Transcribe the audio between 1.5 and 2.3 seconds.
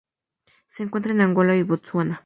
y Botsuana.